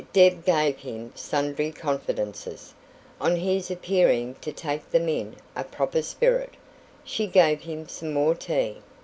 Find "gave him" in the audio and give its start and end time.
0.45-1.11, 7.27-7.87